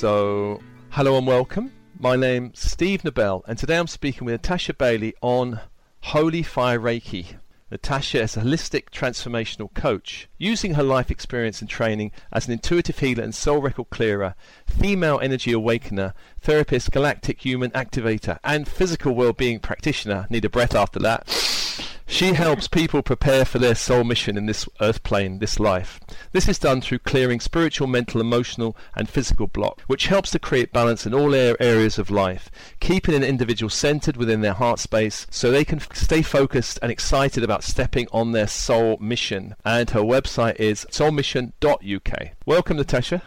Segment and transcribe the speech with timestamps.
[0.00, 0.62] So,
[0.92, 1.72] hello and welcome.
[1.98, 5.60] My name's Steve Nobel, and today I'm speaking with Natasha Bailey on
[6.04, 7.36] Holy Fire Reiki.
[7.70, 12.98] Natasha is a holistic transformational coach, using her life experience and training as an intuitive
[12.98, 14.36] healer and soul record clearer,
[14.66, 20.26] female energy awakener, therapist, galactic human activator, and physical well-being practitioner.
[20.30, 21.28] Need a breath after that.
[22.10, 26.00] She helps people prepare for their soul mission in this earth plane, this life.
[26.32, 30.72] This is done through clearing spiritual, mental, emotional, and physical block, which helps to create
[30.72, 35.50] balance in all areas of life, keeping an individual centered within their heart space so
[35.50, 39.54] they can stay focused and excited about stepping on their soul mission.
[39.64, 42.28] And her website is soulmission.uk.
[42.44, 43.22] Welcome, Natasha.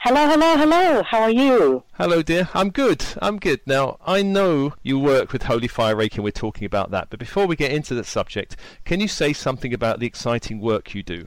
[0.00, 1.02] Hello, hello, hello.
[1.02, 1.82] How are you?
[1.94, 2.48] Hello, dear.
[2.54, 3.04] I'm good.
[3.20, 3.60] I'm good.
[3.66, 7.08] Now, I know you work with Holy Fire Reiki, and we're talking about that.
[7.10, 10.94] But before we get into that subject, can you say something about the exciting work
[10.94, 11.26] you do?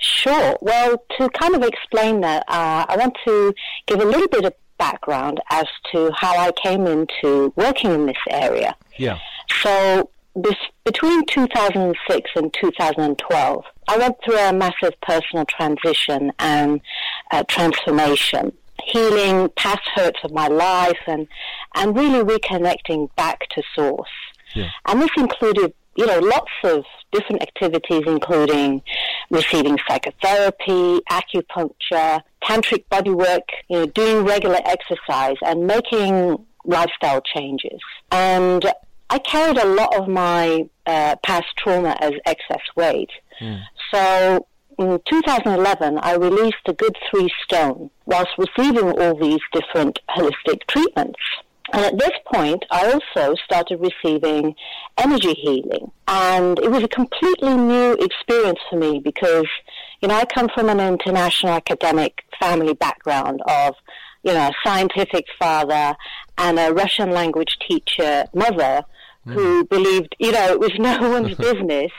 [0.00, 0.56] Sure.
[0.60, 3.54] Well, to kind of explain that, uh, I want to
[3.86, 8.16] give a little bit of background as to how I came into working in this
[8.30, 8.74] area.
[8.96, 9.18] Yeah.
[9.62, 16.80] So, this, between 2006 and 2012, I went through a massive personal transition and
[17.30, 21.26] uh, transformation, healing past hurts of my life and,
[21.74, 24.08] and really reconnecting back to source.
[24.54, 24.70] Yeah.
[24.86, 28.82] And this included, you know, lots of different activities, including
[29.30, 37.80] receiving psychotherapy, acupuncture, tantric bodywork, you know, doing regular exercise and making lifestyle changes.
[38.10, 38.64] And
[39.10, 43.10] I carried a lot of my uh, past trauma as excess weight.
[43.40, 43.60] Mm.
[43.92, 44.46] So
[44.78, 51.18] in 2011, I released a good three stone whilst receiving all these different holistic treatments.
[51.72, 54.54] And at this point, I also started receiving
[54.98, 55.90] energy healing.
[56.06, 59.46] And it was a completely new experience for me because,
[60.00, 63.74] you know, I come from an international academic family background of,
[64.22, 65.96] you know, a scientific father
[66.38, 68.82] and a Russian language teacher mother
[69.26, 69.68] who mm.
[69.68, 71.90] believed, you know, it was no one's business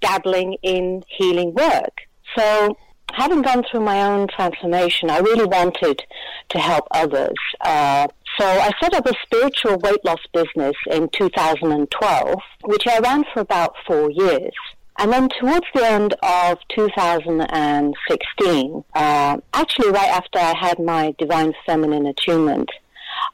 [0.00, 2.02] dabbling in healing work.
[2.36, 2.76] So,
[3.12, 6.02] having gone through my own transformation, I really wanted
[6.50, 7.34] to help others.
[7.60, 8.08] Uh,
[8.38, 13.40] so I set up a spiritual weight loss business in 2012, which I ran for
[13.40, 14.52] about four years.
[14.98, 21.52] And then towards the end of 2016, uh, actually right after I had my divine
[21.66, 22.70] feminine attunement,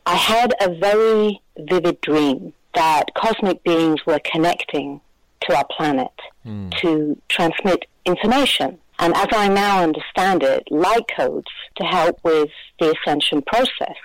[0.07, 5.01] I had a very vivid dream that cosmic beings were connecting
[5.43, 6.13] to our planet
[6.47, 6.75] mm.
[6.79, 8.79] to transmit information.
[9.03, 13.97] And as I now understand it, light codes to help with the ascension process.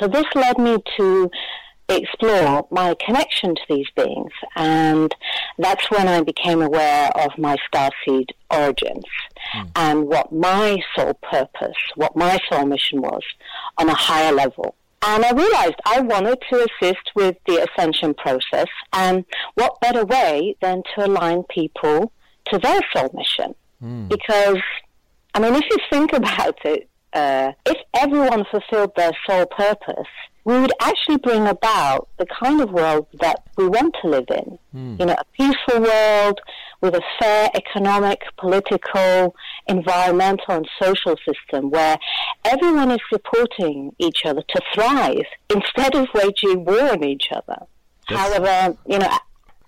[0.00, 1.30] So this led me to
[1.90, 5.14] explore my connection to these beings, and
[5.58, 9.04] that's when I became aware of my starseed origins
[9.54, 9.70] mm.
[9.76, 13.22] and what my soul purpose, what my soul mission was
[13.76, 14.74] on a higher level.
[15.02, 19.26] And I realized I wanted to assist with the ascension process, and
[19.56, 22.12] what better way than to align people
[22.46, 23.54] to their soul mission?
[23.82, 24.08] Mm.
[24.08, 24.58] Because,
[25.34, 30.06] I mean, if you think about it, uh, if everyone fulfilled their soul purpose,
[30.44, 34.58] we would actually bring about the kind of world that we want to live in.
[34.74, 35.00] Mm.
[35.00, 36.40] You know, a peaceful world
[36.80, 39.36] with a fair economic, political,
[39.68, 41.96] environmental, and social system where
[42.44, 47.66] everyone is supporting each other to thrive instead of waging war on each other.
[48.08, 49.08] That's- However, you know,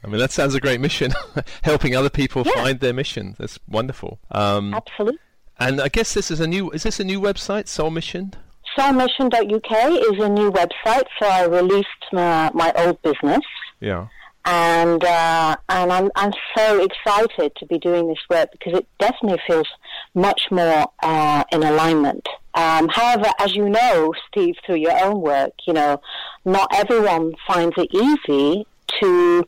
[0.04, 1.12] I mean, that sounds a great mission,
[1.62, 2.52] helping other people Yeah.
[2.62, 3.34] find their mission.
[3.38, 4.18] That's wonderful.
[4.30, 5.18] Um, absolutely.
[5.58, 6.70] and I guess this is a new.
[6.72, 8.34] Is this a new website, Soul Mission?
[8.76, 9.72] Soulmission.uk
[10.12, 13.40] is a new website, so I released my, my old business.
[13.80, 14.08] Yeah.
[14.44, 19.40] and uh, and I'm I'm so excited to be doing this work because it definitely
[19.46, 19.68] feels
[20.14, 22.26] much more uh, in alignment.
[22.54, 26.00] Um, however, as you know, Steve, through your own work, you know,
[26.44, 28.66] not everyone finds it easy
[29.00, 29.44] to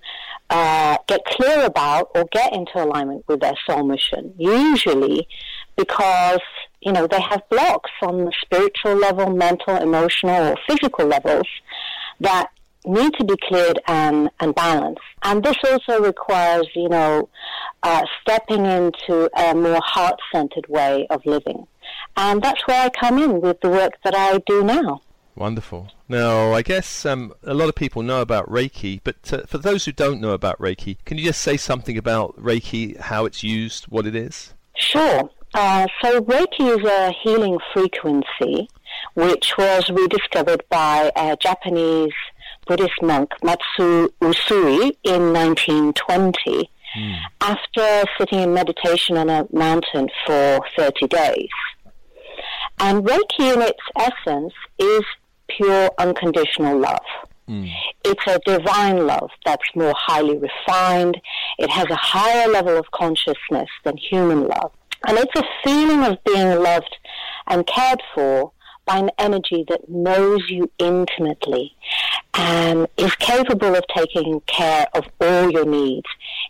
[0.51, 4.35] uh, get clear about or get into alignment with their soul mission.
[4.39, 5.27] Usually,
[5.77, 6.41] because
[6.81, 11.49] you know they have blocks on the spiritual level, mental, emotional, or physical levels
[12.21, 12.51] that
[12.87, 15.03] need to be cleared and, and balanced.
[15.23, 17.29] And this also requires, you know,
[17.83, 21.67] uh, stepping into a more heart-centered way of living.
[22.17, 25.03] And that's where I come in with the work that I do now.
[25.37, 25.93] Wonderful.
[26.09, 29.85] Now, I guess um, a lot of people know about Reiki, but uh, for those
[29.85, 33.85] who don't know about Reiki, can you just say something about Reiki, how it's used,
[33.85, 34.55] what it is?
[34.77, 35.31] Sure.
[35.55, 38.69] Uh, so Reiki is a healing frequency
[39.15, 42.13] which was rediscovered by a Japanese
[42.67, 46.71] Buddhist monk, Matsu Usui, in 1920
[47.41, 51.49] after sitting in meditation on a mountain for 30 days.
[52.79, 55.03] And Reiki, in its essence, is
[55.49, 57.05] pure unconditional love.
[57.49, 57.71] Mm.
[58.05, 61.21] It's a divine love that's more highly refined.
[61.59, 64.73] It has a higher level of consciousness than human love.
[65.07, 66.97] And it's a feeling of being loved
[67.47, 68.53] and cared for
[68.87, 71.75] by an energy that knows you intimately
[72.35, 76.07] and is capable of taking care of all your needs,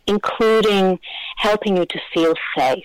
[0.07, 0.99] including
[1.37, 2.85] helping you to feel safe.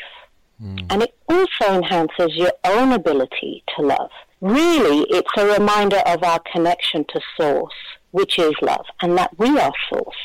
[0.62, 0.86] Mm.
[0.90, 4.12] And it also enhances your own ability to love.
[4.42, 7.76] Really, it's a reminder of our connection to Source,
[8.10, 10.16] which is love, and that we are Source.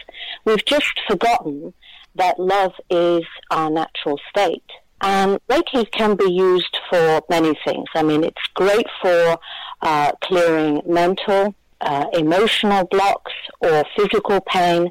[0.46, 1.74] We've just forgotten
[2.14, 4.64] that love is our natural state.
[5.02, 7.84] And Reiki can be used for many things.
[7.94, 9.38] I mean, it's great for
[9.82, 14.90] uh, clearing mental, uh, emotional blocks or physical pain,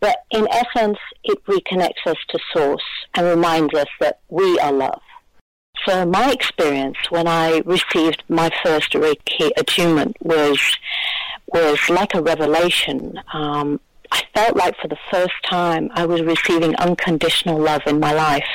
[0.00, 2.82] but in essence, it reconnects us to Source
[3.12, 5.02] and reminds us that we are love.
[5.86, 10.58] So my experience when I received my first Reiki attunement was
[11.46, 13.20] was like a revelation.
[13.32, 13.80] Um,
[14.10, 18.48] I felt like for the first time I was receiving unconditional love in my life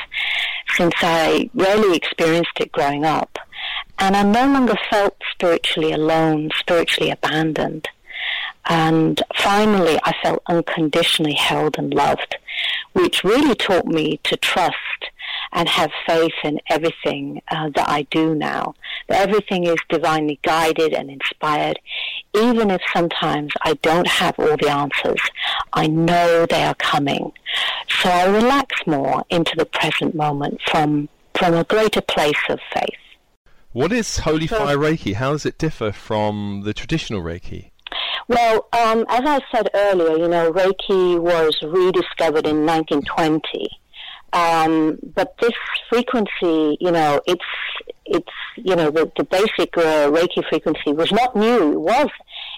[0.74, 3.38] since I rarely experienced it growing up.
[3.98, 7.88] And I no longer felt spiritually alone, spiritually abandoned.
[8.66, 12.36] And finally, I felt unconditionally held and loved,
[12.92, 15.10] which really taught me to trust
[15.52, 18.74] and have faith in everything uh, that I do now.
[19.08, 21.78] That everything is divinely guided and inspired,
[22.34, 25.20] even if sometimes I don't have all the answers.
[25.72, 27.32] I know they are coming.
[28.00, 32.94] So I relax more into the present moment from, from a greater place of faith.
[33.72, 35.14] What is Holy so, Fire Reiki?
[35.14, 37.70] How does it differ from the traditional Reiki?
[38.28, 43.68] Well, um, as I said earlier, you know, Reiki was rediscovered in 1920
[44.32, 45.52] um, but this
[45.88, 47.44] frequency, you know, it's
[48.06, 51.72] it's you know the, the basic uh, Reiki frequency was not new.
[51.72, 52.08] It was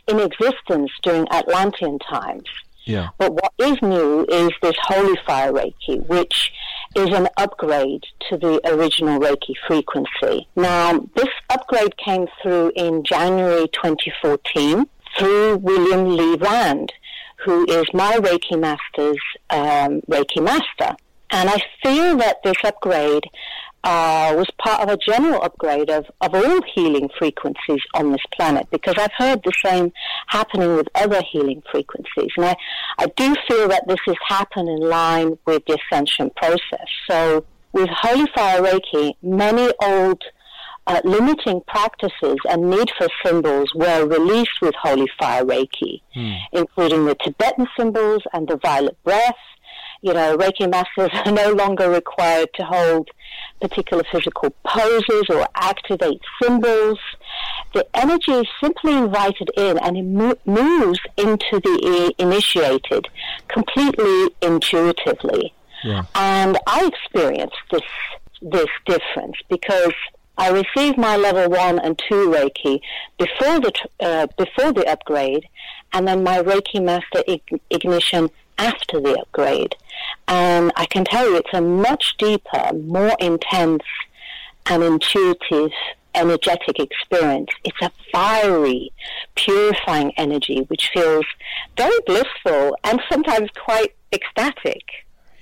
[0.08, 2.48] in existence during Atlantean times.
[2.84, 3.10] Yeah.
[3.18, 6.52] But what is new is this Holy Fire Reiki, which
[6.96, 10.48] is an upgrade to the original Reiki frequency.
[10.56, 14.86] Now, this upgrade came through in January 2014
[15.16, 16.92] through William Lee Rand,
[17.44, 20.96] who is my Reiki Master's um, Reiki Master.
[21.32, 23.24] And I feel that this upgrade
[23.84, 28.68] uh, was part of a general upgrade of, of all healing frequencies on this planet
[28.70, 29.92] because I've heard the same
[30.28, 32.30] happening with other healing frequencies.
[32.36, 32.56] And I,
[32.98, 36.86] I do feel that this has happened in line with the ascension process.
[37.10, 40.22] So with Holy Fire Reiki, many old
[40.86, 46.34] uh, limiting practices and need for symbols were released with Holy Fire Reiki, hmm.
[46.52, 49.34] including the Tibetan symbols and the violet breath
[50.02, 53.08] you know, Reiki masters are no longer required to hold
[53.60, 56.98] particular physical poses or activate symbols.
[57.72, 63.06] The energy is simply invited in and it mo- moves into the initiated
[63.48, 65.54] completely intuitively.
[65.84, 66.04] Yeah.
[66.14, 67.82] And I experienced this
[68.42, 69.94] this difference because
[70.36, 72.80] I received my level one and two Reiki
[73.18, 75.46] before the uh, before the upgrade,
[75.92, 77.22] and then my Reiki master
[77.70, 79.74] ignition after the upgrade.
[80.28, 83.82] And I can tell you it's a much deeper, more intense
[84.66, 85.70] and intuitive,
[86.14, 87.50] energetic experience.
[87.64, 88.92] It's a fiery,
[89.34, 91.26] purifying energy which feels
[91.76, 94.84] very blissful and sometimes quite ecstatic.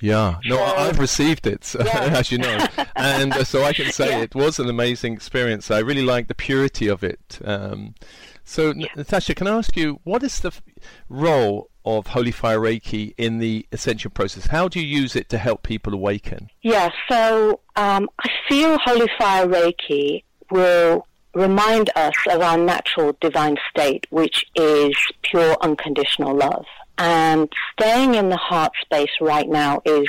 [0.00, 1.84] Yeah, no, so, I've received it, yeah.
[2.14, 4.22] as you know, and uh, so I can say yeah.
[4.22, 5.70] it was an amazing experience.
[5.70, 7.38] I really like the purity of it.
[7.44, 7.94] Um,
[8.42, 8.88] so, yeah.
[8.96, 10.62] Natasha, can I ask you, what is the f-
[11.10, 14.46] role of Holy Fire Reiki in the ascension process?
[14.46, 16.50] How do you use it to help people awaken?
[16.62, 23.56] Yeah, so um, I feel Holy Fire Reiki will remind us of our natural divine
[23.70, 26.66] state, which is pure unconditional love.
[26.98, 30.06] And staying in the heart space right now is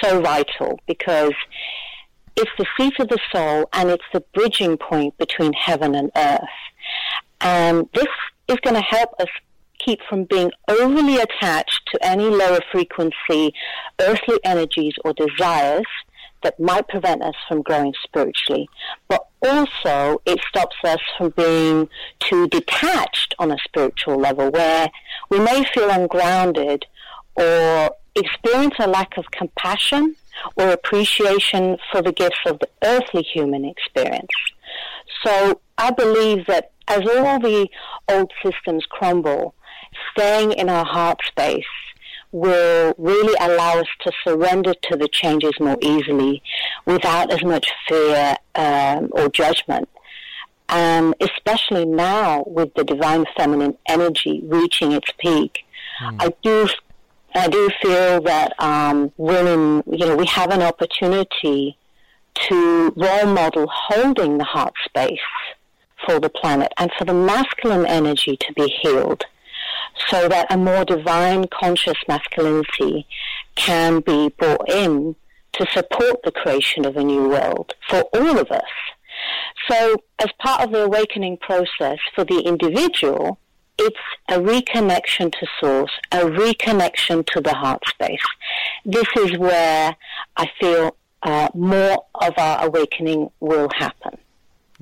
[0.00, 1.32] so vital because
[2.36, 6.40] it's the seat of the soul and it's the bridging point between heaven and earth.
[7.40, 8.06] And this
[8.48, 9.28] is going to help us
[9.84, 13.54] keep from being overly attached to any lower frequency
[14.00, 15.86] earthly energies or desires
[16.42, 18.68] that might prevent us from growing spiritually.
[19.08, 21.88] But also, it stops us from being
[22.20, 24.90] too detached on a spiritual level where
[25.30, 26.84] we may feel ungrounded
[27.36, 30.16] or experience a lack of compassion
[30.56, 34.28] or appreciation for the gifts of the earthly human experience.
[35.24, 37.68] So I believe that as all the
[38.08, 39.54] old systems crumble,
[40.10, 41.64] staying in our heart space
[42.32, 46.42] will really allow us to surrender to the changes more easily
[46.86, 49.88] without as much fear um, or judgment.
[50.68, 55.64] And especially now with the divine feminine energy reaching its peak,
[56.00, 56.16] mm.
[56.18, 56.68] I do
[57.34, 61.78] I do feel that um, women, you know, we have an opportunity
[62.34, 65.18] to role model holding the heart space
[66.04, 69.24] for the planet and for the masculine energy to be healed
[70.08, 73.06] so that a more divine conscious masculinity
[73.54, 75.14] can be brought in
[75.52, 78.62] to support the creation of a new world for all of us.
[79.68, 83.38] So as part of the awakening process for the individual,
[83.78, 83.96] it's
[84.28, 88.22] a reconnection to source, a reconnection to the heart space.
[88.84, 89.96] This is where
[90.36, 94.18] I feel uh, more of our awakening will happen.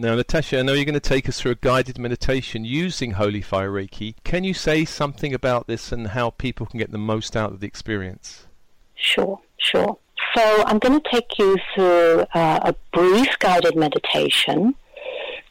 [0.01, 3.43] Now, Natasha, I know you're going to take us through a guided meditation using Holy
[3.43, 4.15] Fire Reiki.
[4.25, 7.61] Can you say something about this and how people can get the most out of
[7.61, 8.47] the experience?
[8.95, 9.99] Sure, sure.
[10.35, 14.75] So, I'm going to take you through uh, a brief guided meditation,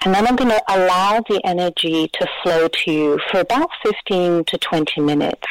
[0.01, 4.45] and then I'm going to allow the energy to flow to you for about 15
[4.45, 5.47] to 20 minutes.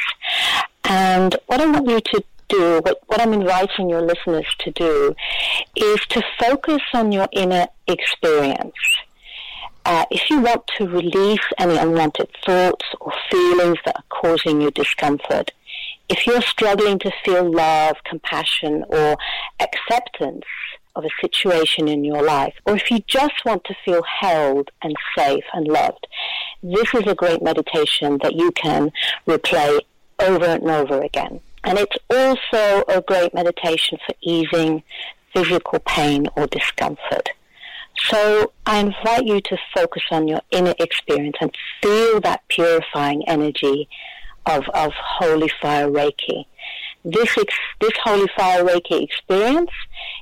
[0.83, 5.15] And what I want you to do, what, what I'm inviting your listeners to do,
[5.77, 8.75] is to focus on your inner experience.
[9.85, 14.71] Uh, if you want to release any unwanted thoughts or feelings that are causing you
[14.71, 15.53] discomfort,
[16.09, 19.17] if you're struggling to feel love, compassion, or
[19.61, 20.45] acceptance
[20.97, 24.95] of a situation in your life, or if you just want to feel held and
[25.17, 26.07] safe and loved,
[26.63, 28.91] this is a great meditation that you can
[29.27, 29.81] replay
[30.19, 31.41] over and over again.
[31.65, 34.83] And it's also a great meditation for easing
[35.35, 37.31] physical pain or discomfort.
[38.07, 43.89] So I invite you to focus on your inner experience and feel that purifying energy
[44.47, 46.47] of, of Holy Fire Reiki.
[47.05, 49.71] This, ex, this Holy Fire Reiki experience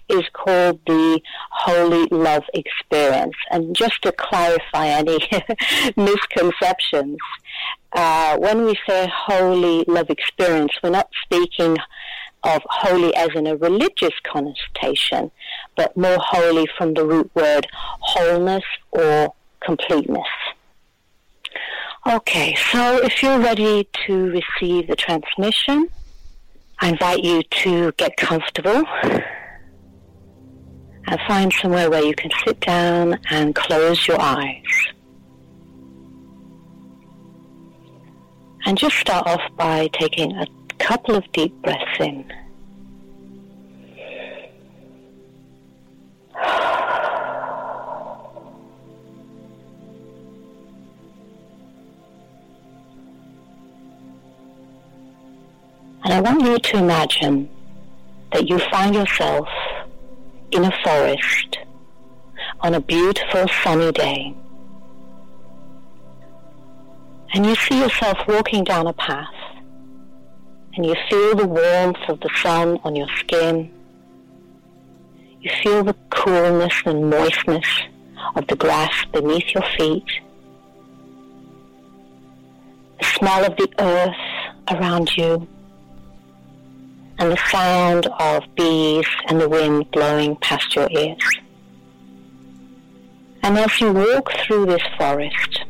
[0.09, 3.35] is called the Holy Love Experience.
[3.51, 5.19] And just to clarify any
[5.97, 7.19] misconceptions,
[7.93, 11.77] uh, when we say Holy Love Experience, we're not speaking
[12.45, 15.31] of holy as in a religious connotation,
[15.77, 20.29] but more holy from the root word wholeness or completeness.
[22.07, 25.89] Okay, so if you're ready to receive the transmission,
[26.79, 28.85] I invite you to get comfortable
[31.09, 34.63] and find somewhere where you can sit down and close your eyes.
[38.67, 40.47] And just start off by taking a
[40.79, 42.31] couple of deep breaths in.
[56.03, 57.49] And I want you to imagine
[58.33, 59.49] that you find yourself
[60.51, 61.59] in a forest
[62.61, 64.35] on a beautiful sunny day.
[67.37, 69.29] And you see yourself walking down a path
[70.75, 73.71] and you feel the warmth of the sun on your skin.
[75.43, 77.67] You feel the coolness and moistness
[78.37, 80.07] of the grass beneath your feet.
[83.01, 85.47] The smell of the earth around you
[87.19, 91.39] and the sound of bees and the wind blowing past your ears.
[93.43, 95.66] And as you walk through this forest,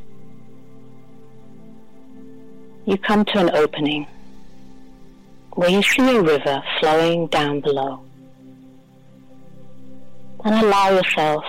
[2.87, 4.07] you come to an opening
[5.55, 8.01] where you see a river flowing down below.
[10.45, 11.45] And allow yourself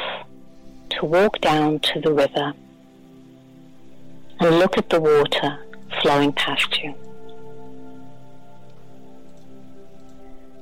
[0.89, 2.53] to walk down to the river
[4.39, 5.59] and look at the water
[6.01, 6.95] flowing past you.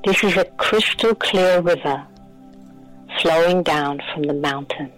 [0.04, 2.06] This is a crystal clear river
[3.22, 4.92] flowing down from the mountains.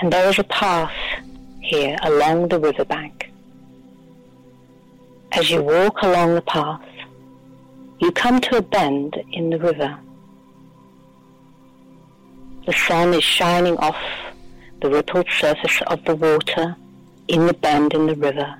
[0.00, 0.94] And there is a path
[1.60, 3.27] here along the riverbank.
[5.32, 6.80] As you walk along the path,
[8.00, 9.98] you come to a bend in the river.
[12.66, 13.96] The sun is shining off
[14.80, 16.76] the rippled surface of the water
[17.28, 18.56] in the bend in the river,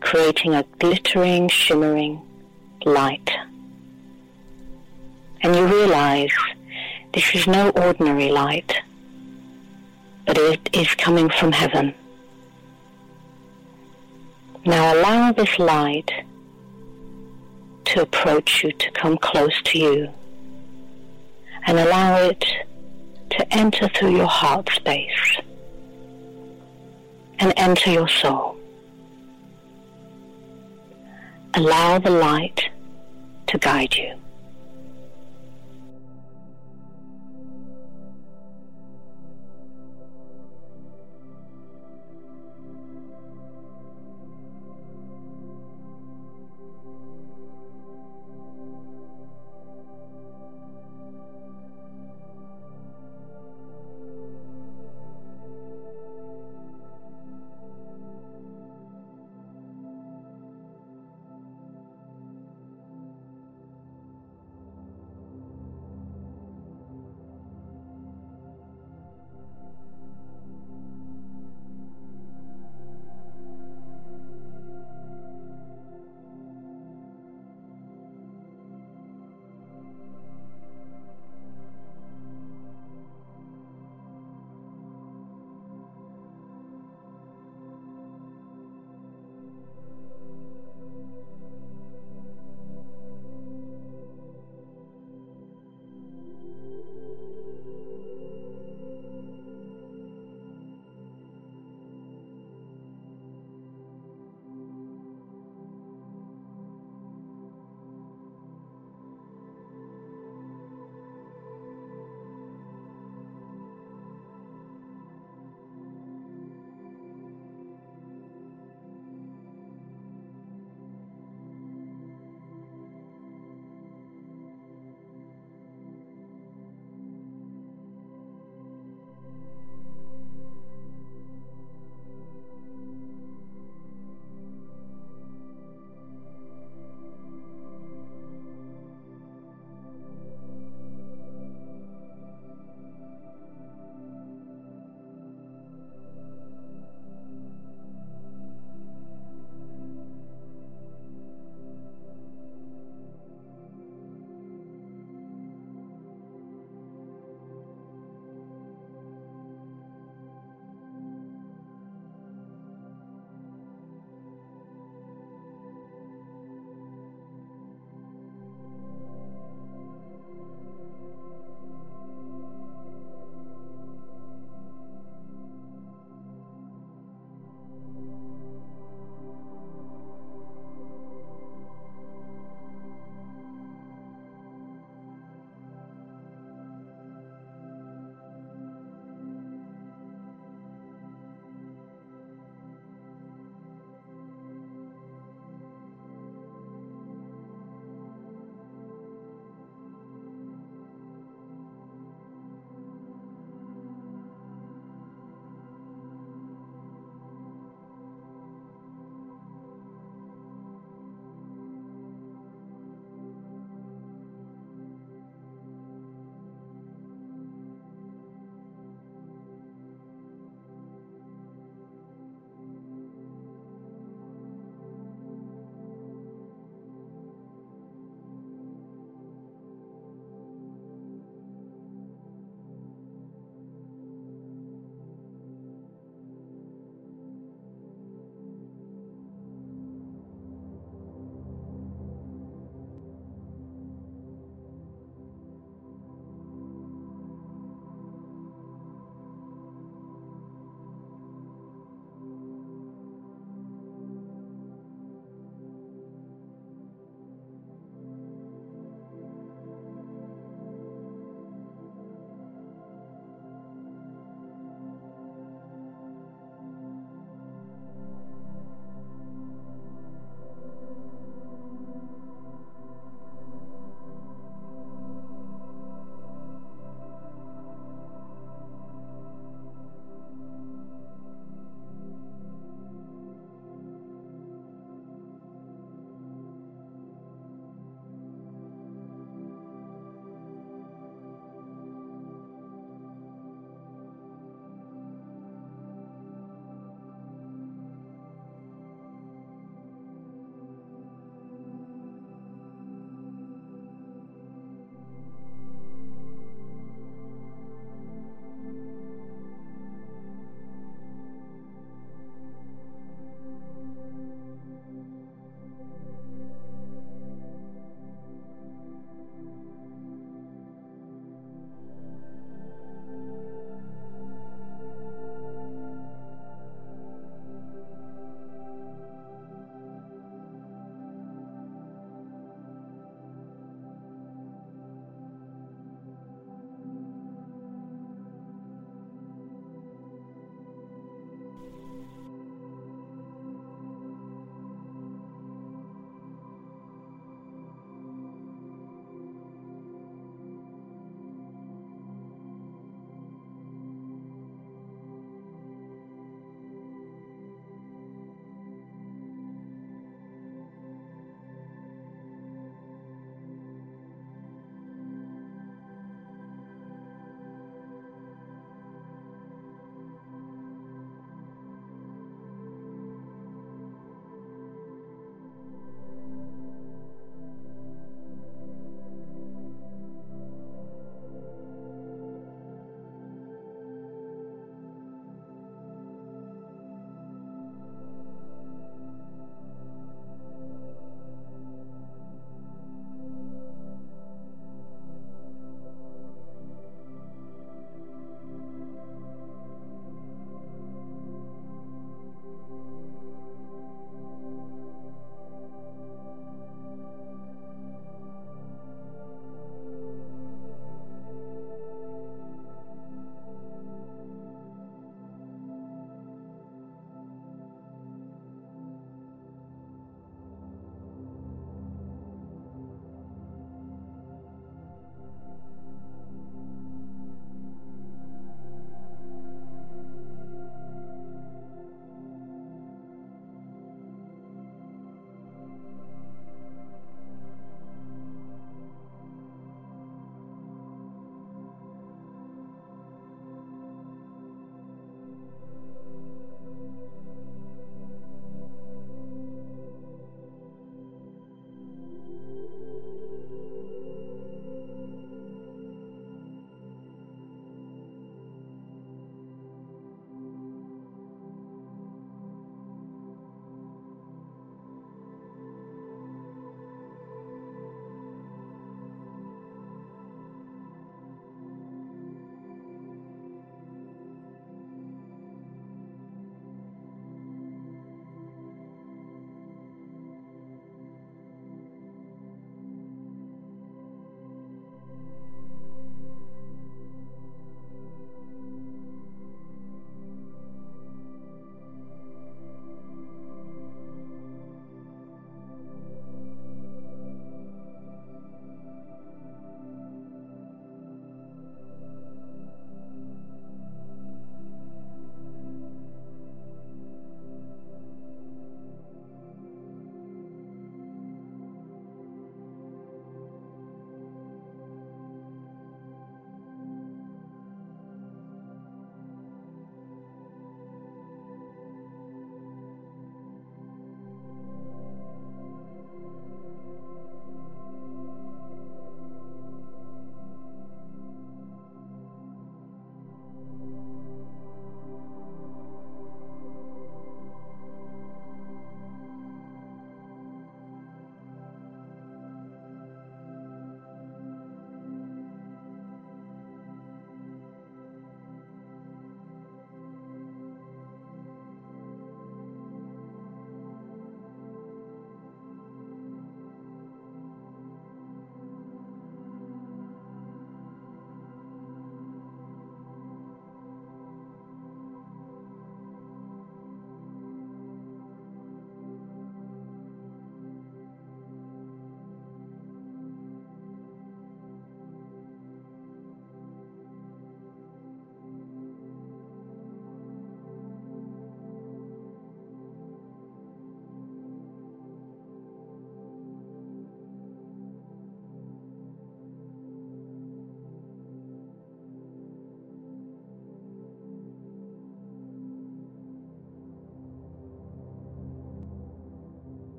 [0.00, 2.20] creating a glittering, shimmering
[2.84, 3.30] light.
[5.42, 6.32] And you realize
[7.12, 8.80] this is no ordinary light,
[10.26, 11.94] but it is coming from heaven.
[14.64, 16.10] Now allow this light
[17.86, 20.08] to approach you, to come close to you,
[21.66, 22.44] and allow it
[23.30, 25.38] to enter through your heart space
[27.38, 28.56] and enter your soul.
[31.54, 32.68] Allow the light
[33.46, 34.14] to guide you.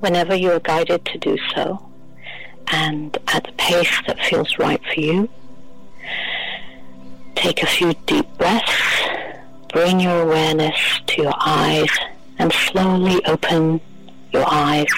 [0.00, 1.90] Whenever you are guided to do so
[2.72, 5.28] and at the pace that feels right for you.
[7.34, 8.72] Take a few deep breaths.
[9.72, 11.90] Bring your awareness to your eyes
[12.38, 13.80] and slowly open
[14.32, 14.92] your eyes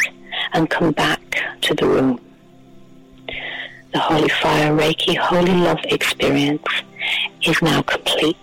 [0.53, 1.21] and come back
[1.63, 2.21] to the room.
[3.93, 6.67] The Holy Fire Reiki Holy Love experience
[7.43, 8.37] is now complete.